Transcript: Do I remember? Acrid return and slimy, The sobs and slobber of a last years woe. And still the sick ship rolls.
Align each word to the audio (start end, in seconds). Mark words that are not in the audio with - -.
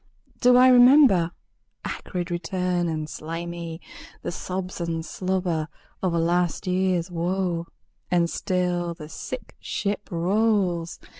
Do 0.39 0.57
I 0.57 0.67
remember? 0.69 1.29
Acrid 1.85 2.31
return 2.31 2.87
and 2.87 3.07
slimy, 3.07 3.79
The 4.23 4.31
sobs 4.31 4.81
and 4.81 5.05
slobber 5.05 5.67
of 6.01 6.15
a 6.15 6.17
last 6.17 6.65
years 6.65 7.11
woe. 7.11 7.67
And 8.09 8.27
still 8.27 8.95
the 8.95 9.09
sick 9.09 9.55
ship 9.59 10.09
rolls. 10.09 10.99